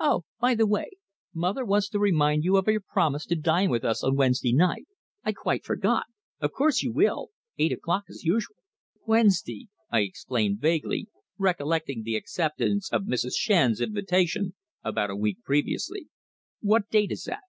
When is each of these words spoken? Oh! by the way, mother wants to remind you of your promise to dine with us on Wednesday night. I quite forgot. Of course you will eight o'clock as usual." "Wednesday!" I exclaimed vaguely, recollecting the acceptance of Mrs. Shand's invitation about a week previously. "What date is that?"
Oh! 0.00 0.22
by 0.40 0.54
the 0.54 0.66
way, 0.66 0.92
mother 1.34 1.62
wants 1.62 1.90
to 1.90 1.98
remind 1.98 2.42
you 2.42 2.56
of 2.56 2.66
your 2.66 2.80
promise 2.80 3.26
to 3.26 3.36
dine 3.36 3.68
with 3.68 3.84
us 3.84 4.02
on 4.02 4.16
Wednesday 4.16 4.50
night. 4.54 4.86
I 5.24 5.32
quite 5.34 5.62
forgot. 5.62 6.06
Of 6.40 6.52
course 6.52 6.82
you 6.82 6.90
will 6.90 7.32
eight 7.58 7.70
o'clock 7.70 8.04
as 8.08 8.24
usual." 8.24 8.56
"Wednesday!" 9.06 9.68
I 9.90 10.00
exclaimed 10.00 10.58
vaguely, 10.62 11.08
recollecting 11.36 12.02
the 12.02 12.16
acceptance 12.16 12.90
of 12.90 13.02
Mrs. 13.02 13.34
Shand's 13.36 13.82
invitation 13.82 14.54
about 14.82 15.10
a 15.10 15.16
week 15.16 15.42
previously. 15.44 16.08
"What 16.62 16.88
date 16.88 17.12
is 17.12 17.24
that?" 17.24 17.42